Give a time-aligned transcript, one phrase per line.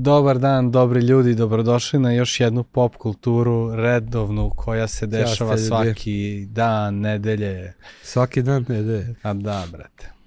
[0.00, 6.46] Dobar dan, dobri ljudi, dobrodošli na još jednu pop kulturu redovnu koja se dešava svaki
[6.50, 7.72] dan, nedelje.
[8.02, 9.14] Svaki dan nedelje.
[9.22, 10.17] A da, brate.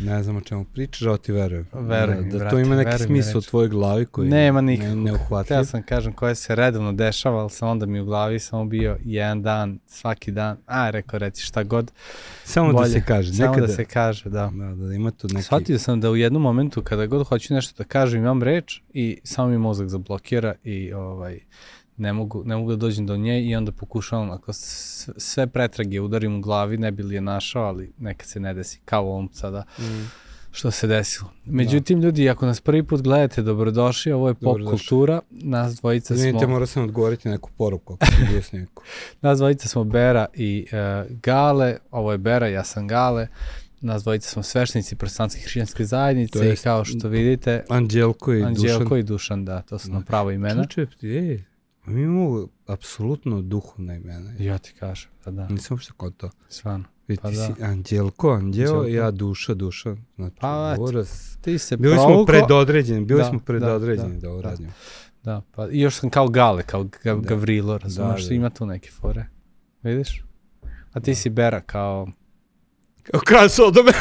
[0.00, 1.66] Ne znam o čemu pričaš, ali ti verujem.
[1.72, 4.98] Veruj da, da brate, to ima neki smisao u tvojoj glavi koji Nema ne, nikakvog.
[4.98, 5.56] ne uhvatljiv.
[5.56, 8.96] Ja sam kažem koja se redovno dešava, ali sam onda mi u glavi samo bio
[9.04, 10.56] jedan dan, svaki dan.
[10.66, 11.92] A, rekao reci šta god.
[12.44, 12.88] Samo bolje.
[12.88, 13.32] da se kaže.
[13.32, 14.50] Samo Nekada, da se kaže, da.
[14.54, 15.42] Da, da ima tu neki...
[15.42, 19.20] Shvatio sam da u jednom momentu kada god hoću nešto da kažem imam reč i
[19.24, 21.40] samo mi mozak zablokira i ovaj
[22.00, 24.52] ne mogu, ne mogu da dođem do nje i onda pokušavam ako
[25.16, 28.80] sve pretrage udarim u glavi ne bi li je našao, ali nekad se ne desi
[28.84, 29.82] kao ovom sada Mm.
[30.52, 31.30] što se desilo.
[31.44, 36.38] Međutim, ljudi, ako nas prvi put gledate, dobrodošli, ovo je pop kultura, nas dvojica Izvinite,
[36.38, 38.82] smo, morao sam odgovoriti na neku poruku ako bio s neku.
[39.22, 40.76] nas dvojica smo Bera i uh,
[41.12, 43.26] Gale, ovo je Bera, ja sam Gale,
[43.80, 48.84] nas dvojica smo sveštenici protestantske hrišćanske zajednice To i kao što vidite, Anđelko i Anđelko
[48.84, 48.98] Dušan.
[48.98, 50.06] i Dušan, da, to su nam Da.
[50.06, 50.64] pravo imena.
[50.64, 51.44] Čuče, ej,
[51.84, 54.32] mi imamo apsolutno duhovna imena.
[54.38, 56.30] Ja ti kažem, da, da, Nisam uopšte kod to.
[56.48, 56.84] stvarno.
[57.08, 57.46] Vidi, Pa ti da.
[57.46, 59.96] si Anđelko, Anđeo, ja Duša, Duša.
[60.16, 61.36] Znači, Pa, uraz.
[61.36, 64.50] Ti se Bili smo provukao- predodređeni, bili Da, smo da, predodređeni da, da, ovo da.
[64.50, 64.72] radimo.
[65.22, 67.14] Da, pa i još sam kao Gale, kao ga, Da.
[67.16, 68.34] Gavrilo, razumeš, Da, da.
[68.34, 69.26] ima tu neke fore.
[69.82, 70.24] Vidiš?
[70.92, 72.08] A ti si Bera kao,
[73.02, 73.92] Kao kralj Sodome.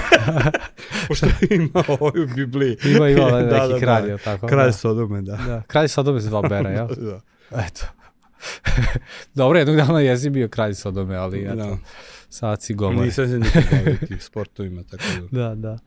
[1.08, 2.78] Pošto ima ovo u Bibliji.
[2.88, 4.17] ima ima ovaj Da, neki da, kralj, da.
[4.17, 4.48] tako?
[4.48, 4.72] Kralj Da.
[4.73, 5.36] Sodome, da.
[5.38, 6.88] Da, kralj Sodome se zvao Bera, jel?
[7.09, 7.22] da.
[7.52, 7.86] Eto.
[9.36, 11.78] Dobro, jednog dana jesi bio kralj Sodome, ali eto, Da.
[12.30, 13.05] sad si gomor.
[13.05, 15.39] Nisam se nikad bavio tih sportovima, tako da.
[15.39, 15.77] Da, da.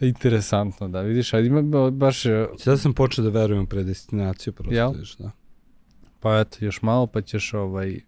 [0.00, 4.52] Interesantno, da, vidiš, ali ima ba- baš, e, Sada sam počeo da verujem u predestinaciju,
[4.52, 4.92] prosto Jel?
[4.92, 5.30] vidiš, da.
[6.20, 8.00] pa eto, još malo pa ćeš ovaj,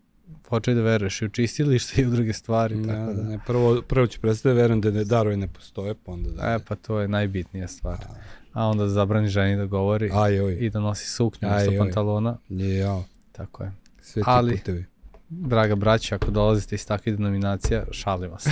[0.42, 3.22] početi da veruješ i u čistilište i u druge stvari, Ne, tako da.
[3.22, 6.42] ne, prvo, prvo ću prestati da verujem da ne, darovi ne postoje, pa onda da...
[6.44, 7.98] E, pa to je najbitnija stvar.
[8.00, 8.14] A
[8.56, 11.78] onda zabrani ženi da govori Aj, oj, i da nosi suknju Aj, oj.
[11.78, 12.36] pantalona.
[12.48, 13.72] jao, Tako je.
[14.00, 14.84] sve ti Ali- putevi.
[15.28, 18.50] Draga braća, ako dolazite iz takvih denominacija, šalimo se.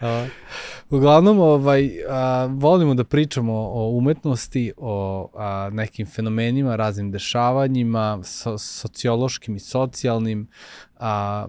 [0.00, 0.26] A,
[0.90, 8.58] Uglavnom, ovaj, a, volimo da pričamo o umetnosti, o a, nekim fenomenima, raznim dešavanjima, so,
[8.58, 10.48] sociološkim i socijalnim,
[10.96, 11.46] a,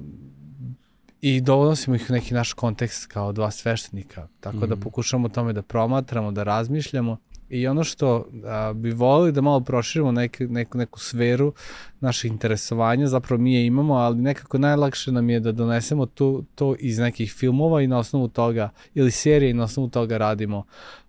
[1.25, 4.27] i donosimo ih u neki naš kontekst kao dva sveštenika.
[4.39, 4.81] Tako da Mhm.
[4.83, 7.17] pokušamo tome da promatramo, da razmišljamo.
[7.49, 11.53] I ono što a, bi volili da malo proširimo neku, neku, neku sferu
[12.03, 16.75] naših interesovanja, zapravo mi je imamo, ali nekako najlakše nam je da donesemo to, to
[16.79, 20.63] iz nekih filmova i na osnovu toga, ili serije i na osnovu toga radimo,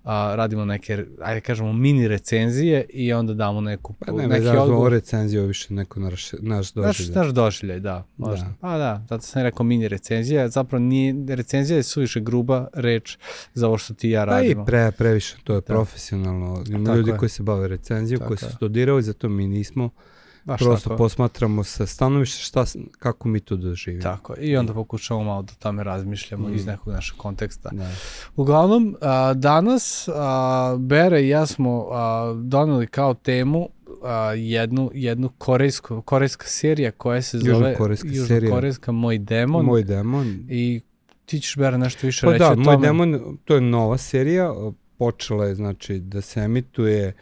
[0.04, 4.40] a, radimo neke, ajde kažemo, mini recenzije i onda damo neku, Pa ne, neki ne,
[4.42, 4.92] da ovo odgovor.
[4.92, 7.16] recenzija, ovo više neko naš, naš Naš, doživljaj.
[7.16, 8.46] naš doživljaj, da, možda.
[8.46, 8.52] Da.
[8.60, 13.18] Pa da, zato sam rekao mini recenzija, zapravo nije, recenzija je suviše gruba reč
[13.54, 14.64] za ovo što ti i ja Pa i radimo.
[14.64, 15.66] pre, previše, to je Da.
[15.66, 16.64] profesionalno.
[16.68, 17.16] Ima ljudi je.
[17.16, 19.90] koji se bave recenzijom, koji su studirali, zato mi nismo.
[20.44, 20.98] Baš Prosto tako.
[20.98, 24.02] posmatramo sa stanovišta šta, kako mi to doživimo.
[24.02, 26.54] Tako, i onda pokušamo malo da tome razmišljamo Mm.
[26.54, 27.70] iz nekog našeg konteksta.
[27.72, 27.90] Da.
[28.36, 33.68] Uglavnom, a, danas a, Bere i ja smo a, doneli kao temu
[34.02, 38.08] a, jednu, jednu korejsku, korejska serija koja se zove Južnokorejska.
[38.08, 39.64] Južnokorejska Moj demon.
[39.64, 40.46] Moj demon.
[40.48, 40.80] I
[41.24, 42.86] ti ćeš Bera nešto više Pa reći da, o Moj tome.
[42.86, 44.52] demon, to je nova serija,
[44.98, 47.12] počela je znači da se emituje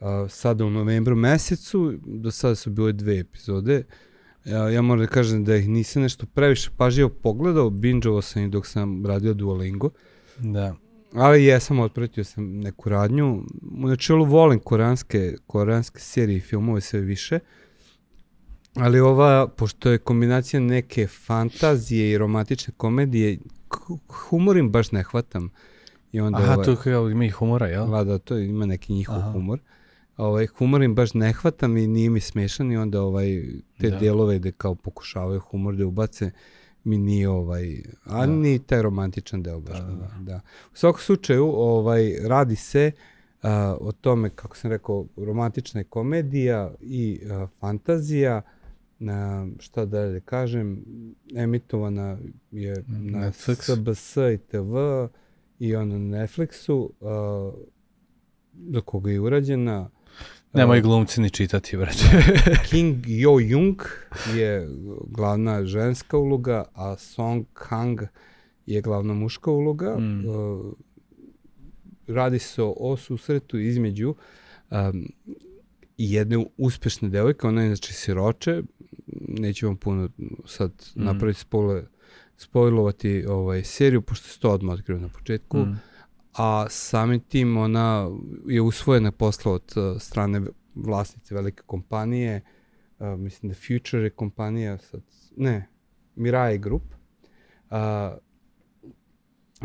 [0.00, 3.82] a, sada u novembru mesecu, do sada su bile dve epizode.
[4.44, 8.50] Ja, ja moram da kažem da ih nisam nešto previše pažljivo pogledao, bingeovao sam ih
[8.50, 9.90] dok sam radio Duolingo,
[10.38, 10.74] Da.
[11.12, 13.42] ali jesam otpratio sam neku radnju.
[13.82, 17.38] U načelu volim koreanske, koreanske serije i filmove sve više,
[18.74, 23.38] ali ova, pošto je kombinacija neke fantazije i romantične komedije,
[24.08, 25.50] humor im baš ne hvatam.
[26.12, 27.90] I onda Aha, ovaj, tu kao ima i humora, jel?
[27.90, 29.32] Da, da, to ima neki njihov Aha.
[29.32, 29.58] humor.
[30.20, 33.42] Ovaj, humor im baš ne hvatam i nije mi smešan i onda ovaj,
[33.80, 33.98] te Da.
[33.98, 36.30] dijelove gde kao pokušavaju humor da ubace
[36.84, 38.32] mi nije ovaj, a Da.
[38.32, 39.78] ni taj romantičan deo baš.
[39.78, 40.40] Da, da, Da, da.
[40.72, 42.92] U svakom slučaju ovaj, radi se
[43.42, 48.42] a, o tome, kako sam rekao, romantična je komedija i a, fantazija,
[48.98, 50.84] na, šta da da kažem,
[51.36, 52.18] emitovana
[52.50, 53.54] je na Netflix.
[53.54, 54.76] SBS i TV
[55.58, 57.52] i ono na Netflixu, a,
[58.70, 59.90] za koga je urađena.
[60.52, 62.24] Nemoj glumci ni čitati, brate.
[62.70, 63.82] King Yo Jung
[64.34, 64.68] je
[65.06, 68.00] glavna ženska uloga, a Song Kang
[68.66, 69.96] je glavna muška uloga.
[69.98, 70.24] Mm.
[70.26, 70.72] Uh,
[72.06, 74.14] radi se o, susretu između
[74.70, 75.06] um,
[75.98, 78.62] jedne uspešne devojke, ona je inače siroče,
[79.28, 80.08] neću vam puno
[80.46, 81.04] sad Mm.
[81.04, 81.84] napraviti spole,
[82.36, 85.80] spojlovati ovaj, seriju, pošto se to odmah otkrio na početku, Mm.
[86.32, 88.10] A samim tim ona
[88.46, 90.42] je usvojena posla od uh, strane
[90.74, 92.40] vlasnice velike kompanije,
[92.98, 95.02] uh, mislim da Future je kompanija, sad,
[95.36, 95.68] ne,
[96.16, 96.82] Mirai Group,
[97.70, 97.76] uh,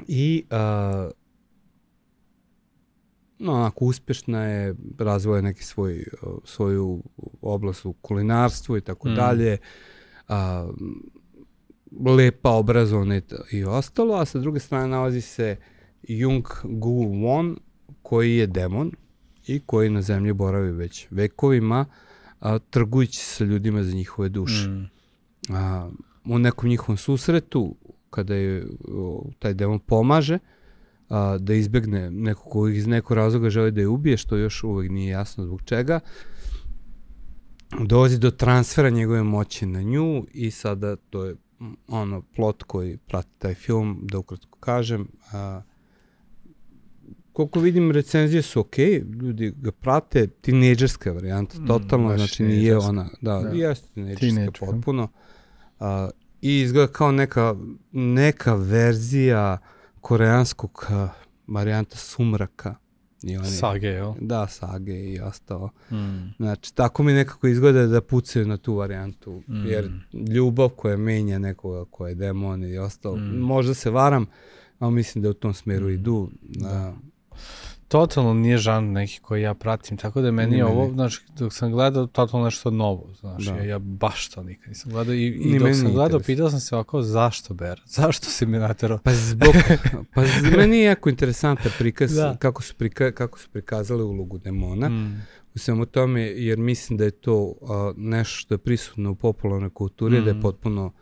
[0.07, 1.12] i uh,
[3.39, 6.06] no, onako uspešna je, razvoja neki svoj,
[6.44, 7.03] svoju
[7.41, 9.15] oblast u kulinarstvu i tako mm.
[9.15, 9.57] dalje,
[10.27, 10.67] a,
[12.06, 13.21] lepa, obrazovna
[13.51, 15.57] i ostalo, a sa druge strane nalazi se
[16.07, 17.55] Jung Gu Won,
[18.01, 18.91] koji je demon
[19.47, 21.85] i koji na zemlji boravi već vekovima,
[22.39, 24.67] a, trgujući sa ljudima za njihove duše.
[24.67, 24.89] Mm.
[25.49, 25.89] A,
[26.25, 27.75] u nekom njihovom susretu,
[28.09, 30.39] kada je o, taj demon pomaže,
[31.09, 34.91] a, da izbegne neko ko iz nekog razloga želi da je ubije, što još uvek
[34.91, 35.99] nije jasno zbog čega,
[37.79, 41.35] dolazi do transfera njegove moći na nju i sada to je
[41.87, 45.07] ono plot koji prati taj film, da ukratko kažem.
[45.31, 45.61] A,
[47.35, 48.77] koliko vidim, recenzije su ok,
[49.21, 53.49] ljudi ga prate, tineđerska varijanta, mm, totalno, znači nije ona, da, da.
[53.49, 55.07] jeste tineđerska potpuno.
[55.79, 56.09] A,
[56.41, 57.55] I izgleda kao neka,
[57.91, 59.57] neka verzija
[60.01, 60.87] koreanskog
[61.47, 62.75] varijanta sumraka.
[63.23, 64.13] I oni, sage, jel?
[64.21, 65.69] Da, sage i ostalo.
[65.91, 66.33] Mm.
[66.38, 69.65] Znači, tako mi nekako izgleda da pucaju na tu varijantu, mm.
[69.65, 69.91] jer
[70.29, 73.39] ljubav koja menja nekoga koja je demon i ostalo, mm.
[73.39, 74.25] možda se varam,
[74.79, 75.93] ali mislim da u tom smeru mm.
[75.93, 76.29] idu.
[76.41, 76.93] Da
[77.87, 81.71] totalno nije žan neki koji ja pratim, tako da meni je ovo, znači, dok sam
[81.71, 83.55] gledao, totalno nešto novo, znači, da.
[83.55, 86.75] ja, ja baš to nikad nisam gledao i, i dok sam gledao, pitao sam se
[86.75, 88.99] ovako, zašto Ber, zašto si mi naterao?
[89.03, 89.53] Pa zbog,
[90.13, 90.21] pa
[90.57, 92.35] meni je jako interesantan prikaz, da.
[92.39, 95.21] kako, su prika, kako su prikazali ulogu demona, mm.
[95.55, 99.69] u svemu tome, jer mislim da je to uh, nešto što je prisutno u popularnoj
[99.69, 100.23] kulturi, mm.
[100.23, 100.41] da je mm.
[100.41, 100.93] potpuno,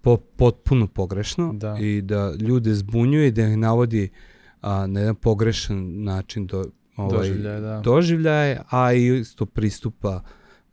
[0.00, 1.76] po, potpuno pogrešno da.
[1.80, 4.33] i da ljude zbunjuje i da ih navodi uh,
[4.64, 6.64] a, na jedan pogrešan način do,
[6.96, 7.80] ovaj, doživljaje, da.
[7.80, 10.22] doživljaje, a i isto pristupa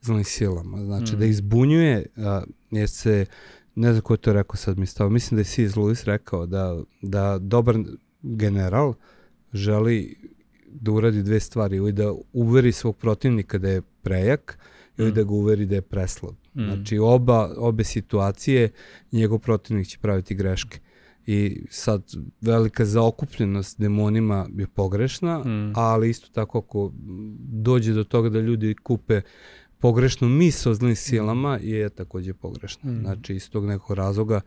[0.01, 0.77] zlim silama.
[0.77, 1.19] Znači mm.
[1.19, 2.41] da izbunjuje, a,
[2.71, 3.25] jer se,
[3.75, 5.75] ne znam ko je to rekao sad mi stavo, mislim da je C.S.
[5.75, 7.75] Lewis rekao da, da dobar
[8.21, 8.93] general
[9.53, 10.17] želi
[10.67, 14.57] da uradi dve stvari, ili da uveri svog protivnika da je prejak,
[14.97, 15.13] ili mm.
[15.13, 16.35] da ga uveri da je preslab.
[16.53, 16.65] Mm.
[16.65, 18.69] Znači oba, obe situacije
[19.11, 20.79] njegov protivnik će praviti greške
[21.25, 22.03] i sad
[22.41, 25.73] velika zaokupljenost demonima je pogrešna, mm.
[25.75, 26.91] ali isto tako ako
[27.39, 29.21] dođe do toga da ljudi kupe
[29.79, 31.68] pogrešnu mis o zlim silama mm.
[31.68, 32.91] je takođe pogrešna.
[32.91, 33.01] Mm.
[33.01, 34.41] Znači iz tog nekog razloga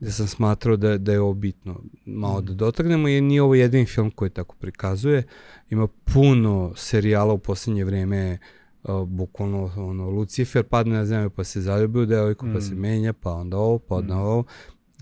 [0.00, 2.44] da sam smatrao da, da je ovo bitno malo mm.
[2.44, 5.22] da dotaknemo jer nije ovo jedin film koji tako prikazuje.
[5.70, 8.38] Ima puno serijala u poslednje vreme
[8.82, 12.54] uh, bukvalno ono, Lucifer padne na zemlju pa se zaljubi u devojku mm.
[12.54, 12.78] pa se mm.
[12.78, 14.20] menja pa onda ovo pa onda mm.
[14.20, 14.44] ovo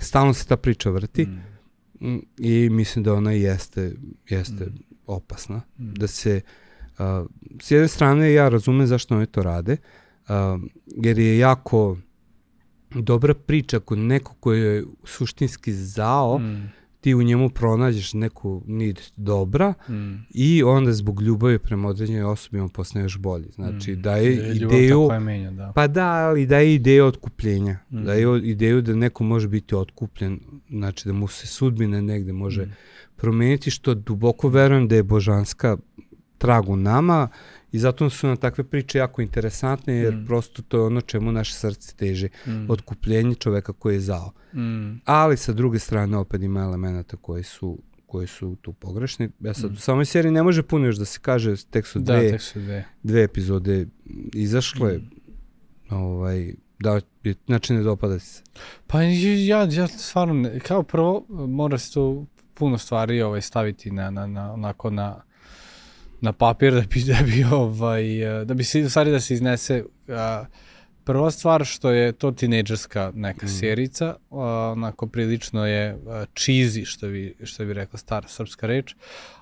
[0.01, 2.09] stalno se ta priča vrti mm.
[2.09, 2.21] mm.
[2.39, 3.93] i mislim da ona jeste,
[4.29, 4.79] jeste mm.
[5.07, 5.63] opasna.
[5.79, 5.95] Mm.
[5.95, 6.41] Da se,
[6.99, 7.05] uh,
[7.63, 9.77] s jedne strane ja razumem zašto oni to rade,
[10.29, 10.35] uh,
[10.97, 11.97] jer je jako
[12.91, 19.01] dobra priča kod neko koji je suštinski zao, mm ti u njemu pronađeš neku nid
[19.17, 20.27] dobra mm.
[20.31, 23.49] i onda zbog ljubavi prema određenoj osobi on postane još bolji.
[23.55, 24.03] Znači mm.
[24.03, 25.09] daje je ideju...
[25.13, 25.73] Je menja, da.
[25.75, 27.79] Pa da, ali daje ideju otkupljenja.
[27.91, 28.05] Mm.
[28.05, 32.73] Daje ideju da neko može biti otkupljen, znači da mu se sudbina negde može mm.
[33.17, 35.77] promeniti, što duboko verujem da je božanska
[36.39, 37.29] trag u nama
[37.73, 40.27] I zato su nam takve priče jako interesantne, jer mm.
[40.27, 42.71] prosto to je ono čemu naše srce teže, mm.
[42.71, 44.33] otkupljenje čoveka koji je zao.
[44.55, 45.01] Mm.
[45.05, 49.29] Ali sa druge strane opet ima elemenata koji su koji su tu pogrešni.
[49.41, 49.75] Ja sad, mm.
[49.75, 52.31] u samoj seriji ne može puno još da se kaže, tek su da, dve, da,
[52.31, 52.85] tek su dve.
[53.03, 53.87] dve epizode
[54.35, 54.99] izašle.
[54.99, 55.95] Mm.
[55.95, 57.01] Ovaj, da,
[57.47, 58.43] znači ne dopada se.
[58.87, 64.11] Pa ja, ja stvarno, ne, kao prvo mora se tu puno stvari ovaj, staviti na,
[64.11, 65.23] na, na, onako na
[66.21, 68.05] na papir da bi, da bi, ovaj,
[68.45, 70.45] da bi se, u stvari da se iznese a,
[71.05, 73.49] prva stvar što je to tinejdžerska neka mm.
[73.49, 74.37] serica, a,
[74.73, 78.95] onako prilično je a, cheesy, što bi, što bi rekla stara srpska reč,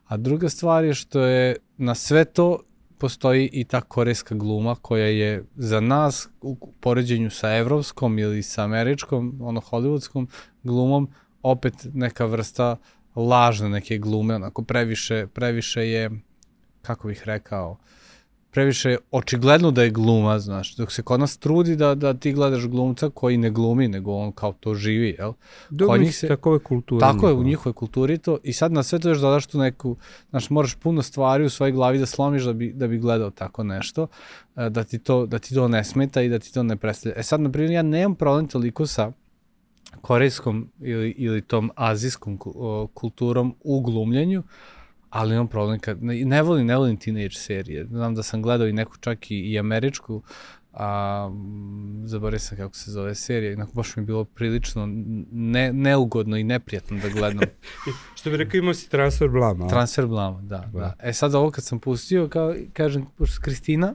[0.06, 2.60] a druga stvar je što je na sve to
[2.98, 8.64] postoji i ta korejska gluma koja je za nas u poređenju sa evropskom ili sa
[8.64, 10.26] američkom, ono hollywoodskom
[10.62, 11.08] glumom
[11.42, 12.76] opet neka vrsta
[13.16, 16.10] lažne neke glume, onako previše, previše je
[16.88, 17.76] kako bih rekao,
[18.50, 22.66] previše očigledno da je gluma, znaš, dok se kod nas trudi da, da ti gledaš
[22.66, 25.32] glumca koji ne glumi, nego on kao to živi, jel?
[25.70, 27.00] Dobro, njih se, takove kulture.
[27.00, 29.96] Tako je, u njihovoj kulturi to, i sad na sve to još dodaš tu neku,
[30.30, 33.64] znaš, moraš puno stvari u svojoj glavi da slomiš da bi, da bi gledao tako
[33.64, 34.06] nešto,
[34.56, 37.18] e, da ti, to, da ti to ne smeta i da ti to ne predstavlja.
[37.18, 39.12] E sad, na primjer, ja nemam problem toliko sa
[40.00, 42.38] korejskom ili, ili tom azijskom
[42.94, 44.42] kulturom u glumljenju,
[45.10, 47.86] ali imam problem kad, ne, volim, ne volim teenage serije.
[47.86, 50.22] Znam da sam gledao i neku čak i, i američku,
[50.72, 51.30] a
[52.04, 54.88] zaboravio sam kako se zove serija, inako baš mi je bilo prilično
[55.32, 57.48] ne, neugodno i neprijatno da gledam.
[58.18, 59.68] Što bi rekao imao si transfer blama.
[59.68, 60.78] Transfer blama, da, da.
[60.78, 60.94] da.
[61.02, 63.94] E sad ovo kad sam pustio, kao, kažem, pošto Kristina,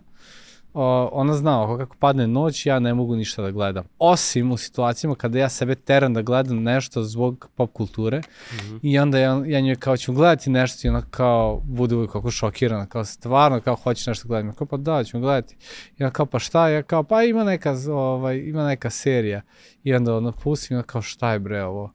[0.73, 3.83] o, ona zna, ako kako padne noć, ja ne mogu ništa da gledam.
[3.99, 8.79] Osim u situacijama kada ja sebe teram da gledam nešto zbog pop kulture mm -hmm.
[8.81, 12.31] i onda ja, ja njoj kao ću gledati nešto i ona kao bude uvijek kako
[12.31, 14.47] šokirana, kao stvarno kao hoćeš nešto gledati.
[14.47, 15.55] Ja kao pa da, ćemo gledati.
[15.97, 16.69] I ona kao pa šta?
[16.69, 19.41] Ja kao pa ima neka, ovaj, ima neka serija.
[19.83, 21.93] I onda ona pusti i ona kao šta je bre ovo?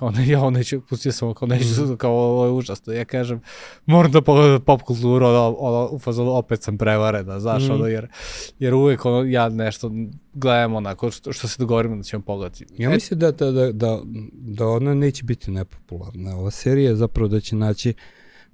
[0.00, 1.96] Kao ne, ja neću, pustio sam kao neću, mm.
[1.96, 2.92] kao ovo je užasno.
[2.92, 3.40] Ja kažem,
[3.86, 7.70] moram da pogledam pop kulturu, ono, ono, u fazonu, opet sam prevaren, da, znaš, mm.
[7.70, 8.08] ono, jer,
[8.58, 9.90] jer uvek ono, ja nešto
[10.34, 12.66] gledam onako što, što se dogovorimo da ćemo pogledati.
[12.78, 14.00] Ja mislim da, da, da, da,
[14.32, 16.36] da ona neće biti nepopularna.
[16.36, 17.94] Ova serija zapravo da će naći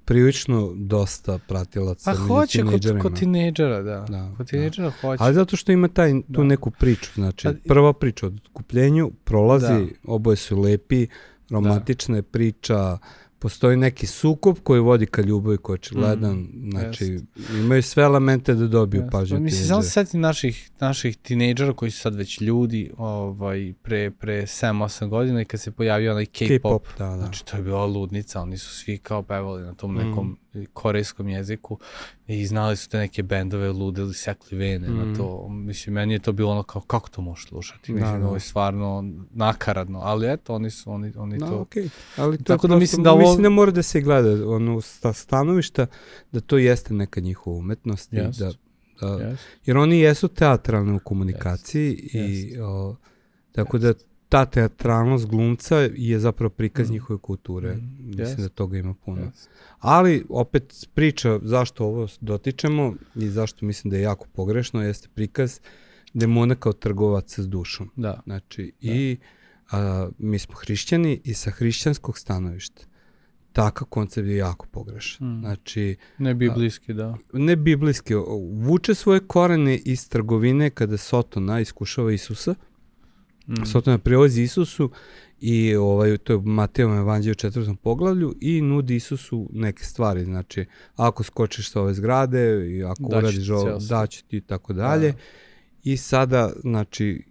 [0.07, 4.05] prilično dosta pratilaca pa hoće kod, kod tinejdžera, da.
[4.09, 4.95] da kod tinejdžera da.
[5.01, 5.23] hoće.
[5.23, 6.43] Ali zato što ima taj, tu da.
[6.43, 9.85] neku priču, znači prva priča o otkupljenju prolazi, da.
[10.13, 11.07] oboje su lepi,
[11.49, 12.97] romantična je priča,
[13.39, 17.25] postoji neki sukob koji vodi ka ljubavi koji je očigledan, mm, znači jest.
[17.53, 19.11] imaju sve elemente da dobiju jest.
[19.11, 19.37] pažnju.
[19.37, 24.11] Pa, mislim, samo se setim naših, naših tinejdžera koji su sad već ljudi ovaj, pre,
[24.11, 27.17] pre 7-8 godina i kad se pojavio onaj K-pop, da, da.
[27.17, 31.29] znači to je bila ludnica, oni su svi kao pevali na tom nekom mm korejskom
[31.29, 31.79] jeziku
[32.27, 34.97] i znali su te neke bendove ludili, sekli vene mm.
[34.97, 35.49] na to.
[35.49, 37.93] Mislim, meni je to bilo ono kao, kako to možeš slušati?
[37.93, 38.25] Mislim, da, da.
[38.25, 41.65] ovo je stvarno nakaradno, ali eto, oni su, oni, oni da, to...
[41.71, 41.89] Okay.
[42.17, 43.21] Ali to Tako da mislim da ovo...
[43.21, 45.87] Mislim da mora da se gleda ono, sta stanovišta,
[46.31, 48.39] da to jeste neka njihova umetnost yes.
[48.39, 48.51] da,
[49.01, 49.37] da, yes.
[49.65, 52.17] jer oni jesu teatralni u komunikaciji yes.
[52.17, 52.61] i yes.
[52.61, 52.95] O,
[53.51, 53.81] tako yes.
[53.81, 53.93] da
[54.29, 56.93] ta teatralnost glumca je zapravo prikaz mm.
[56.93, 57.75] njihove kulture.
[57.75, 57.97] Mm.
[57.99, 58.41] Mislim yes.
[58.41, 59.21] da toga ima puno.
[59.21, 59.47] Yes.
[59.79, 65.59] Ali, opet, priča zašto ovo dotičemo i zašto mislim da je jako pogrešno, jeste prikaz
[66.13, 67.89] demona kao trgovaca s dušom.
[67.95, 68.21] Da.
[68.25, 68.91] Znači, da.
[68.91, 69.17] i
[69.71, 72.85] a, mi smo hrišćani i sa hrišćanskog stanovišta
[73.57, 75.27] takav koncept je jako pogrešan.
[75.27, 75.39] Mm.
[75.39, 77.17] Znači, ne biblijski, da.
[77.33, 78.13] Ne biblijski.
[78.51, 82.51] Vuče svoje korene iz trgovine kada Sotona iskušava Isusa.
[82.51, 82.76] Mm.
[83.65, 84.91] Sotona prilazi Isusu
[85.39, 90.65] i ovaj, to je Mateovom evanđelju u četvrtom poglavlju i nudi Isusu neke stvari, znači
[90.95, 94.81] ako skočiš sa ove zgrade i ako daći uradiš ovo, daću ti i tako da.
[94.81, 95.11] dalje.
[95.11, 95.17] Da.
[95.83, 97.23] I sada, znači,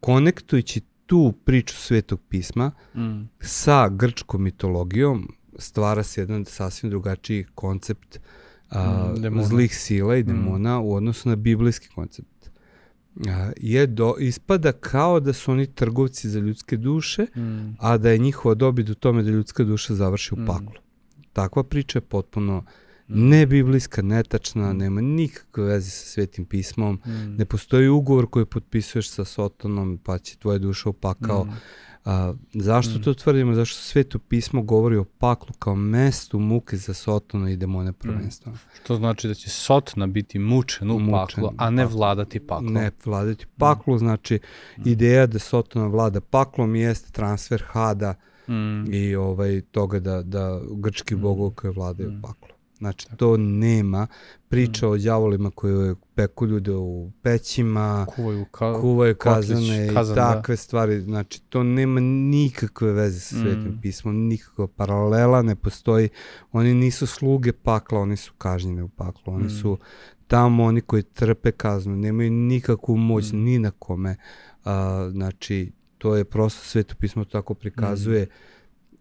[0.00, 3.28] konektujući tu priču svetog pisma mm.
[3.40, 5.28] sa grčkom mitologijom,
[5.58, 8.20] stvara se jedan sasvim drugačiji koncept
[8.68, 10.26] a, mm, zlih sila i mm.
[10.26, 10.84] demona mm.
[10.84, 12.39] u odnosu na biblijski koncept
[13.56, 17.76] je do, ispada kao da su oni trgovci za ljudske duše, mm.
[17.78, 20.46] a da je njihova dobit u tome da ljudska duša završi u mm.
[20.46, 20.80] paklu.
[21.32, 22.64] Takva priča je potpuno
[23.08, 23.28] mm.
[23.28, 24.76] nebiblijska, netačna, mm.
[24.76, 27.36] nema nikakve veze sa svetim pismom, mm.
[27.36, 31.44] ne postoji ugovor koji potpisuješ sa Sotonom pa će tvoja duša u pakao.
[31.44, 31.50] Mm
[32.04, 33.02] A, zašto mm.
[33.02, 33.54] to tvrdimo?
[33.54, 38.56] Zašto sveto pismo govori o paklu kao mestu muke za Sotona i demone prvenstveno.
[38.56, 38.60] Mm.
[38.82, 42.72] Što znači da će Sotona biti mučen u mučen, paklu, a ne vladati paklom.
[42.72, 43.98] Ne vladati paklu, mm.
[43.98, 44.40] znači
[44.78, 44.82] mm.
[44.88, 48.14] ideja da Sotona vlada paklom jeste transfer Hada
[48.48, 48.92] mm.
[48.92, 51.20] i ovaj toga da, da grčki mm.
[51.20, 52.22] bogovi koji vladaju mm.
[52.22, 52.59] paklom.
[52.80, 54.06] Znači, to nema
[54.48, 54.90] priča mm.
[54.90, 60.32] o đavolima koji peku ljude u pećima, kuvaju, ka, kuvaju kazane kazan, i da.
[60.32, 60.56] takve da.
[60.56, 61.00] stvari.
[61.00, 63.78] Znači, to nema nikakve veze sa svetim mm.
[63.82, 66.08] pismom, nikakva paralela ne postoji.
[66.52, 69.34] Oni nisu sluge pakla, oni su kažnjeni u paklu.
[69.34, 69.50] Oni mm.
[69.50, 69.78] su
[70.26, 73.36] tamo oni koji trpe kaznu, nemaju nikakvu moć mm.
[73.36, 74.16] ni na kome.
[74.64, 78.22] A, znači, to je prosto sveto pismo tako prikazuje.
[78.22, 78.28] Mm.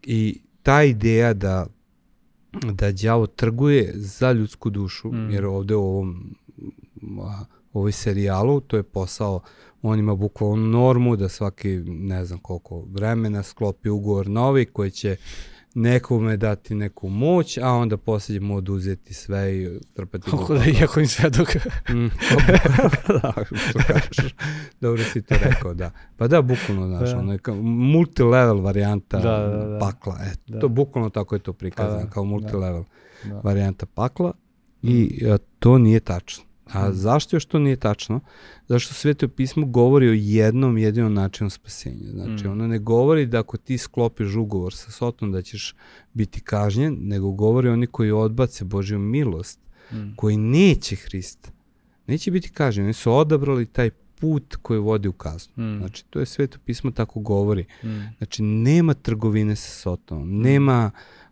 [0.03, 1.67] I ta ideja da
[2.53, 5.31] da đavo trguje za ljudsku dušu, mm.
[5.31, 6.35] jer ovde u ovom
[7.21, 9.41] a, ovoj serijalu, to je posao,
[9.81, 15.15] on ima bukvalno normu da svaki, ne znam koliko vremena, sklopi ugovor novi koji će
[15.79, 20.99] nekome dati neku moć, a onda poslije mu oduzeti sve i trpati Kako da iako
[20.99, 21.55] im sve dok...
[21.89, 21.93] mm,
[23.23, 23.33] da.
[24.81, 25.91] Dobro si to rekao, da.
[26.17, 27.19] Pa da, bukvalno, znaš, da.
[27.19, 29.79] ono je kao multilevel varijanta da, da, da.
[29.79, 30.17] pakla.
[30.21, 30.59] E, da.
[30.59, 32.83] to bukvalno tako je to prikazano, pa, da, kao multilevel
[33.23, 33.33] da.
[33.33, 33.41] da.
[33.43, 34.33] varijanta pakla
[34.81, 36.43] i a, to nije tačno.
[36.71, 36.93] A hmm.
[36.93, 38.19] zašto još to nije tačno?
[38.67, 42.11] Zašto sveto pismo govori o jednom jedinom načinu spasenja.
[42.11, 42.51] Znači, mm.
[42.51, 45.75] ono ne govori da ako ti sklopiš ugovor sa Sotom da ćeš
[46.13, 49.59] biti kažnjen, nego govori oni koji odbace Božju milost,
[49.91, 50.15] mm.
[50.15, 51.49] koji neće Hrista.
[52.07, 52.85] Neće biti kažnjen.
[52.85, 55.63] Oni su odabrali taj put koji vodi u kaznu.
[55.63, 55.77] Mm.
[55.77, 57.65] Znači, to je sveto pismo tako govori.
[57.83, 57.87] Mm.
[58.17, 60.41] Znači, nema trgovine sa Sotom, mm.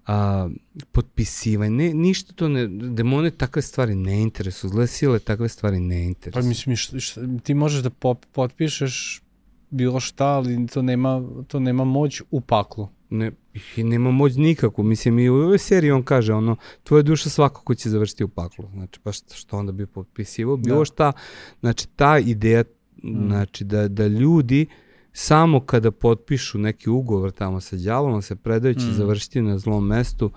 [0.07, 0.49] A,
[0.91, 5.95] potpisivanje, ne, ništa to ne, demone takve stvari ne interesuju, zle sile takve stvari ne
[5.95, 6.49] Pa interesuju.
[6.49, 9.21] mislim, šta, šta, ti možeš da pop, potpišeš
[9.69, 12.89] bilo šta, ali to nema, to nema moć u paklu.
[13.09, 13.31] Ne,
[13.75, 17.75] i nema moć nikako, mislim i u ovoj seriji on kaže ono, tvoja duša svakako
[17.75, 20.85] će završiti u paklu, znači pa što, što onda bi potpisivao, bilo Da.
[20.85, 21.11] šta,
[21.59, 22.63] znači ta ideja,
[23.03, 24.65] znači da, da ljudi
[25.19, 28.93] samo kada potpišu neki ugovor tamo sa đavolom se predajući Mm.
[28.93, 30.31] završiti na zlom mestu,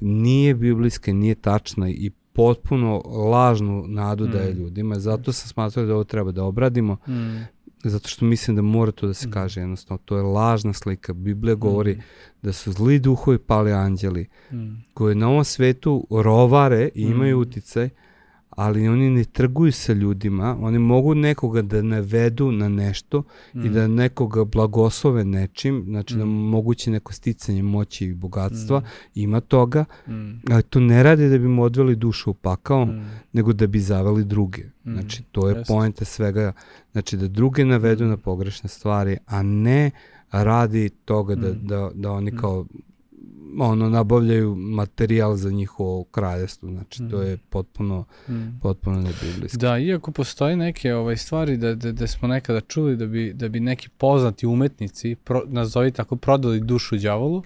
[0.00, 2.98] nije biblijska, nije tačna i potpuno
[3.30, 4.58] lažnu nadu daje Mm.
[4.58, 7.38] ljudima, zato sam smatrao da ovo treba da obradimo, Mm.
[7.84, 11.54] zato što mislim da mora to da se kaže jednostavno, to je lažna slika, Biblija
[11.54, 12.00] govori
[12.42, 14.56] da su zli duhovi pali anđeli, Mm.
[14.94, 17.40] koji na ovom svetu rovare i imaju Mm.
[17.40, 17.88] uticaj,
[18.60, 23.22] ali oni ne trguju sa ljudima, oni mogu nekoga da navedu na nešto
[23.56, 26.28] i da nekoga blagoslove nečim, znači da Mm.
[26.28, 28.84] moguće neko sticanje moći i bogatstva, Mm.
[29.14, 30.12] ima toga, Mm.
[30.50, 33.00] ali to ne rade da bi mu odveli dušu u pakao, Mm.
[33.32, 34.62] nego da bi zaveli druge.
[34.84, 36.52] Mm, Znači, to je poenta svega.
[36.92, 39.90] Znači, da druge navedu na pogrešne stvari, a ne
[40.32, 41.58] radi toga da, Mm.
[41.62, 42.66] da, da oni kao
[43.58, 46.68] ono, nabavljaju materijal za njihovo kraljestvo.
[46.68, 47.22] Znači, to Mm.
[47.22, 48.58] je potpuno, Mm.
[48.62, 49.58] potpuno nebiblijski.
[49.58, 53.48] Da, iako postoje neke ovaj stvari da, da, da smo nekada čuli da bi, da
[53.48, 57.42] bi neki poznati umetnici, pro, nazovi tako, prodali dušu đavolu,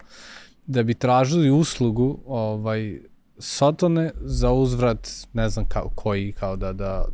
[0.67, 3.01] da bi tražili uslugu ovaj,
[3.39, 7.05] Sotone za uzvrat, ne znam kao, koji, kao da, da,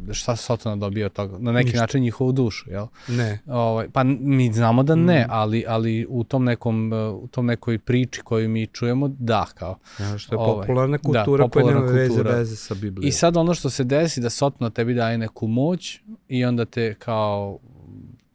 [0.00, 1.80] da šta Sotona dobio od toga, na neki Ništa.
[1.80, 2.86] način njihovu dušu, jel?
[3.08, 3.38] Ne.
[3.46, 5.30] Ovaj, pa mi znamo da ne, Mm.
[5.30, 9.78] ali, ali u tom nekom, uh, u tom nekoj priči koju mi čujemo, da, kao.
[10.00, 12.30] Ja, što je Ovaj, popularna da, kultura koja popularna nema veze, kultura.
[12.36, 13.08] veze sa Biblijom.
[13.08, 16.94] I sad ono što se desi da Sotona tebi daje neku moć i onda te
[16.94, 17.58] kao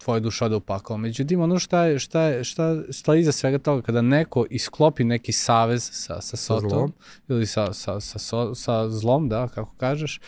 [0.03, 0.97] tvoja duša ode u pakao.
[0.97, 5.31] Međutim, ono šta, je, šta, je, šta stoji iza svega toga, kada neko isklopi neki
[5.31, 6.93] savez sa, sa Sotom, zlom.
[7.27, 10.19] ili sa, sa, sa, so, sa zlom, da, kako kažeš,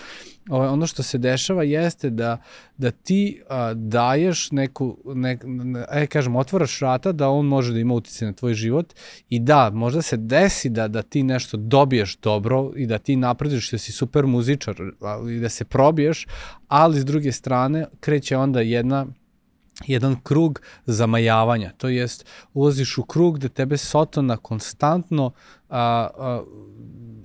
[0.50, 2.38] ovaj, ono što se dešava jeste da,
[2.78, 7.80] da ti a, daješ neku, nek, ne, e, kažem, otvaraš vrata da on može da
[7.80, 8.94] ima utjecaj na tvoj život
[9.30, 13.72] i da, možda se desi da, da ti nešto dobiješ dobro i da ti naprediš
[13.72, 16.28] da si super muzičar ali da se probiješ,
[16.68, 19.08] ali s druge strane kreće onda jedna
[19.88, 25.32] jedan krug zamajavanja, to jest ulaziš u krug gde tebe Sotona konstantno
[25.74, 26.44] a, a,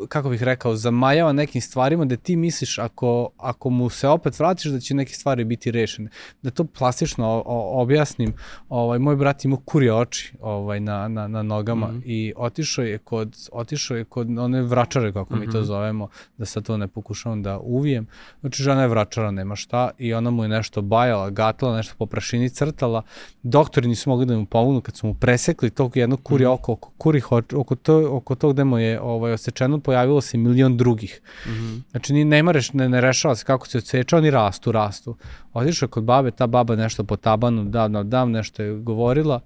[0.08, 4.64] kako bih rekao, zamajava nekim stvarima da ti misliš ako, ako mu se opet vratiš
[4.64, 6.10] da će neke stvari biti rešene.
[6.42, 8.34] Da to plastično objasnim,
[8.68, 11.90] ovaj, moj brat imao kurje oči ovaj, na, na, na nogama mm.
[11.94, 12.02] -hmm.
[12.04, 15.46] i otišao je kod, otišao je kod one vračare, kako mm -hmm.
[15.46, 15.66] mi to Mhm.
[15.66, 16.08] zovemo,
[16.38, 18.06] da sad to ne pokušavam da uvijem.
[18.40, 22.06] Znači, žena je vračara, nema šta, i ona mu je nešto bajala, gatala, nešto po
[22.06, 23.02] prašini crtala.
[23.42, 26.54] Doktori nisu mogli da mu pomognu kad su mu presekli tog jednog kurja Mhm.
[26.54, 30.38] oko, oko, kurih, oč- oko, to, oko tog gde mu je ovaj, osečeno, pojavilo se
[30.38, 31.20] milion drugih.
[31.46, 31.76] Mhm.
[31.90, 35.16] Znači, ni, nema reš, ne, ne rešava se kako se odseča, oni rastu, rastu.
[35.52, 39.40] Otišao kod babe, ta baba nešto po tabanu, da, da, da, nešto je govorila.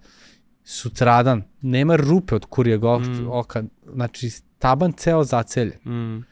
[0.64, 3.28] Sutradan, nema rupe od kurijeg Mm.
[3.31, 3.62] oka,
[3.94, 5.78] znači taban ceo zaceljen.
[5.85, 6.24] Mm.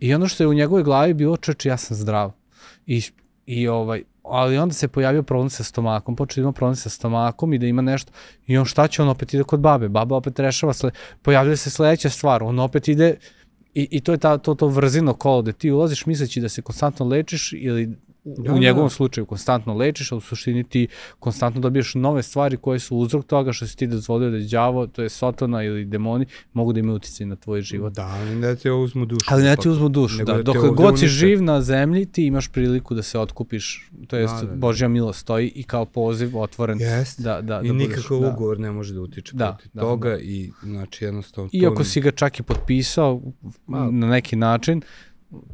[0.00, 2.32] I ono što je u njegovoj glavi bilo, čoče, ja sam zdrav.
[2.86, 3.02] I,
[3.50, 7.52] i ovaj, ali onda se pojavio problem sa stomakom, počeo da ima problem sa stomakom
[7.52, 8.12] i da ima nešto,
[8.46, 10.90] i on šta će, on opet ide kod babe, baba opet rešava, sle,
[11.22, 13.16] pojavljuje se sledeća stvar, on opet ide,
[13.74, 16.62] i, i to je ta, to, to vrzino kolo gde ti ulaziš misleći da se
[16.62, 18.90] konstantno lečiš ili Da, u njegovom da.
[18.90, 23.52] slučaju konstantno lečiš, a u suštini ti konstantno dobiješ nove stvari koje su uzrok toga
[23.52, 26.96] što si ti dozvolio da je đavo, to je sotona ili demoni, mogu da imaju
[26.96, 27.92] uticaj na tvoj život.
[27.92, 29.26] Da, ali ne ti uzmu dušu.
[29.28, 30.36] Ali ne ti Pa- uzmu dušu, nego da.
[30.36, 34.34] te Dok god si živ na zemlji, ti imaš priliku da se otkupiš, to jest
[34.34, 34.56] Da, da, da.
[34.56, 37.22] Božja milost stoji i kao poziv otvoren Jeste.
[37.22, 38.28] da, da, I da nikakav da.
[38.28, 40.18] ugovor ne može da utiče Da, protiv da, toga da.
[40.18, 43.22] i znači jednostavno to Iako ne- si ga čak i potpisao
[43.66, 43.90] Ma.
[43.90, 44.82] na neki način,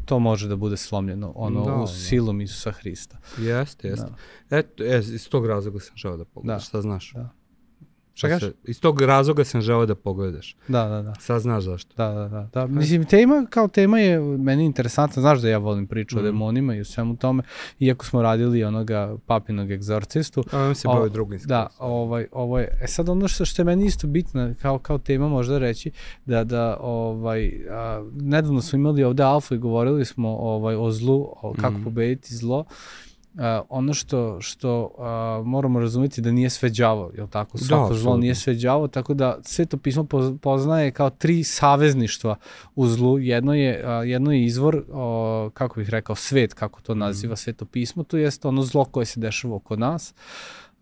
[0.04, 1.86] to može da bude slomljeno ono Da, u da.
[1.86, 3.18] silom Isusa Hrista.
[3.38, 4.06] Jeste, jeste.
[4.50, 6.66] Eto, e, iz tog razloga sam želeo da pogledaš, Da.
[6.68, 7.12] šta znaš?
[7.12, 7.28] Da.
[8.16, 8.52] Šta Da kažeš?
[8.64, 10.56] Iz tog razloga sam želeo da pogledaš.
[10.68, 11.14] Da, da, da.
[11.14, 11.94] Sad znaš zašto.
[11.96, 12.66] Da, da, da, da.
[12.68, 15.22] Mislim, tema kao tema je meni interesantna.
[15.22, 16.26] Znaš da ja volim priču o Mhm.
[16.26, 17.42] demonima i o svemu tome.
[17.78, 22.58] Iako smo radili onoga papinog egzorcistu, A on se O, bavi drugim Da, ovaj, ovo
[22.58, 25.90] je, e sad ono što, što je meni isto bitno, kao, kao tema možda reći,
[26.26, 31.28] da, da ovaj, a, nedavno smo imali ovde Alfa i govorili smo ovaj, o zlu,
[31.32, 31.84] o kako Mhm.
[31.84, 32.64] pobediti zlo,
[33.38, 37.58] a, ono što, što a, moramo razumeti da nije sve đavo, je tako?
[37.58, 38.16] Da, Svako zlo apsolutno.
[38.20, 42.36] nije sve đavo, tako da sveto pismo poz- poznaje kao tri savezništva
[42.74, 43.18] u zlu.
[43.18, 47.64] Jedno je, a, jedno je izvor, o, kako bih rekao, svet, kako to naziva sveto
[47.64, 50.14] pismo, to jest ono zlo koje se dešava oko nas.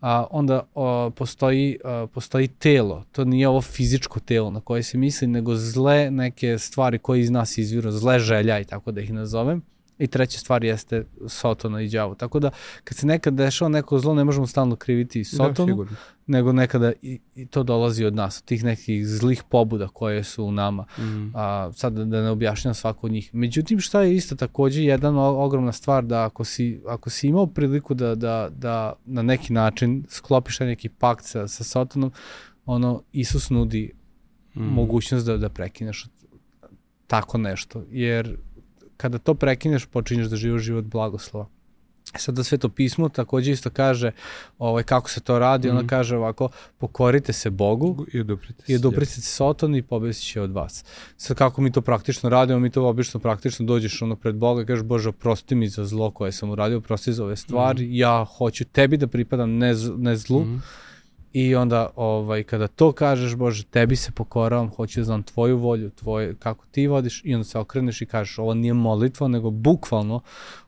[0.01, 3.03] a, onda o, postoji, a, postoji telo.
[3.11, 7.29] To nije ovo fizičko telo na koje se misli, nego zle neke stvari koje iz
[7.29, 9.61] nas izviru, zle želja i tako da ih nazovem.
[9.99, 12.15] I treća stvar jeste Sotona i đavo.
[12.15, 12.51] Tako da,
[12.83, 15.95] kad se nekad dešava neko zlo, ne možemo stalno kriviti Da, Sotonu, sigurno.
[16.27, 20.45] nego nekada i, i to dolazi od nas, od tih nekih zlih pobuda koje su
[20.45, 20.85] u nama.
[20.97, 21.31] Mm.
[21.35, 23.29] A, sad da, da ne objašnjam svako od njih.
[23.33, 27.93] Međutim, šta je isto takođe jedan ogromna stvar da ako si, ako si imao priliku
[27.93, 32.11] da, da, da na neki način sklopiš neki pakt sa, sa Sotonom,
[32.65, 33.91] ono, Isus nudi
[34.57, 34.63] Mm.
[34.63, 36.05] mogućnost da, da prekineš
[37.07, 38.37] tako nešto, jer
[38.97, 41.47] kada to prekineš, počinješ da živiš život blagoslova.
[42.15, 44.11] Sada sveto pismo takođe isto kaže
[44.59, 45.77] ovaj, kako se to radi, Mhm.
[45.77, 48.71] ona kaže ovako, pokorite se Bogu I oduprite se.
[48.71, 50.85] i oduprite se Soton i pobesit će od vas.
[51.17, 54.65] Sad kako mi to praktično radimo, mi to obično praktično dođeš ono pred Boga i
[54.65, 58.65] kažeš Bože oprosti mi za zlo koje sam uradio, oprosti za ove stvari, ja hoću
[58.65, 60.57] tebi da pripadam, ne, ne zlu, Mhm.
[61.37, 65.89] I onda ovaj kada to kažeš Bože tebi se pokoravam, hoću da znam tvoju volju,
[65.89, 70.21] tvoje kako ti vodiš i onda se okreneš i kažeš ovo nije molitva nego bukvalno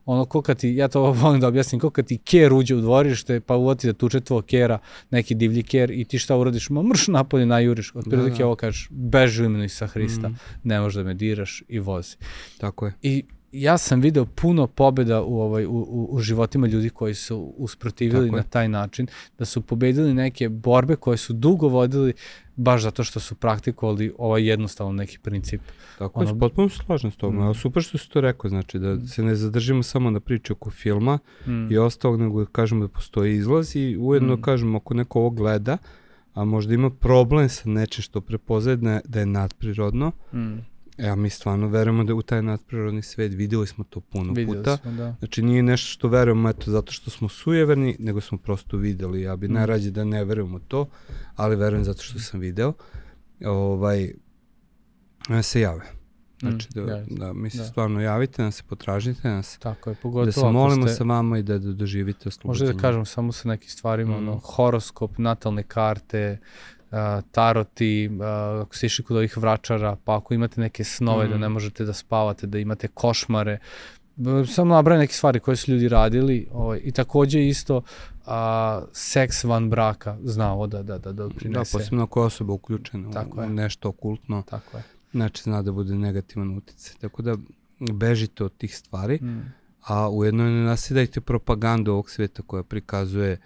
[0.05, 2.81] ono ko kad ti ja to volim da objasnim ko kad ti ker uđe u
[2.81, 6.83] dvorište pa uvoti da tuče tvoj kera, neki divlji ker i ti šta uradiš, ma
[6.83, 8.45] mrš napolje najuriš, otprilike Da, da.
[8.45, 10.37] ovo kažeš beži u imenu Isa Hrista, Mhm.
[10.63, 12.15] ne možeš da me diraš i vozi.
[12.57, 12.93] Tako je.
[13.01, 17.53] I ja sam video puno pobeda u ovaj u, u, u životima ljudi koji su
[17.57, 18.31] usprotivili je.
[18.31, 19.07] na taj način,
[19.39, 22.13] da su pobedili neke borbe koje su dugo vodili
[22.55, 25.61] baš zato što su praktikovali ovaj jednostavan neki princip.
[25.97, 27.35] Tako je, Ono- potpuno se slažem s tobom.
[27.37, 27.49] Mm.
[27.49, 27.53] Mm.
[27.53, 31.19] super što si to rekao, znači da se ne zadržimo samo na priči oko filma
[31.45, 31.71] Mm.
[31.71, 34.41] i ostalog, nego da kažemo da postoji izlaz i ujedno Mm.
[34.41, 35.77] kažemo ako neko ovo gleda,
[36.33, 40.57] a možda ima problem sa nečim što prepoznaje da, da je nadprirodno, Mm.
[40.97, 44.77] Ja mi stvarno verujemo da u taj nadprirodni svet, videli smo to puno Videli puta.
[44.77, 45.15] smo, da.
[45.19, 49.21] Znači nije nešto što verujemo eto zato što smo sujeverni, nego smo prosto videli.
[49.21, 49.53] Ja bi Mm.
[49.53, 50.87] najrađe da ne verujem u to,
[51.35, 52.73] ali verujem zato što sam video.
[53.41, 54.11] Ovaj,
[55.29, 55.85] da se jave.
[56.39, 57.15] Znači da, javite.
[57.15, 57.65] da mi se Mm, Da.
[57.65, 61.37] stvarno javite, da se potražite nas, Tako je, pogotovo da se molimo ste, sa vama
[61.37, 62.73] i da, da doživite Možda oslobođenje.
[62.73, 64.17] da kažem samo sa nekim stvarima, Mm.
[64.17, 66.37] ono, horoskop, natalne karte,
[67.31, 68.17] taroti, uh,
[68.61, 71.39] ako ste išli kod ovih vračara, pa ako imate neke snove da Mm.
[71.39, 73.59] ne možete da spavate, da imate košmare,
[74.47, 77.81] samo nabrajam neke stvari koje su ljudi radili ovaj, i takođe isto
[78.25, 81.71] a, seks van braka znao da, da, da Da, doprinese.
[81.73, 83.49] posebno ako je osoba uključena Tako u, je.
[83.49, 84.83] nešto okultno, Tako je.
[85.11, 86.95] znači zna da bude negativan utjecaj.
[86.97, 87.35] Tako da
[87.91, 89.15] bežite od tih stvari.
[89.15, 89.53] Mm.
[89.83, 93.37] a ujedno ne nasidajte propagandu ovog sveta koja prikazuje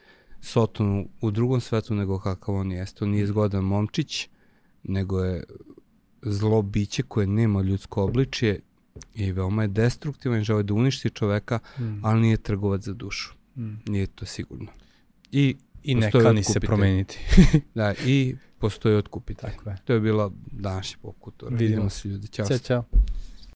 [0.41, 3.03] Sotonu u drugom svetu nego kakav on jeste.
[3.05, 4.29] On nije zgodan momčić,
[4.83, 5.43] nego je
[6.21, 8.59] zlo biće koje nema ljudsko obličje
[9.15, 12.05] i veoma je destruktivan, žele da uništi čoveka, Mm.
[12.05, 13.33] ali nije trgovac za dušu.
[13.57, 13.73] Mm.
[13.87, 14.67] Nije to sigurno.
[15.31, 17.19] I, I ne kani se promeniti.
[17.75, 19.49] da, i postoji otkupitelj.
[19.49, 19.77] Tako je.
[19.85, 21.49] To je bila današnja popkultura.
[21.49, 21.99] Vidimo Vidimo se.
[21.99, 22.27] se ljudi.
[22.27, 22.45] Ćao.
[22.45, 22.83] Ćao, čao.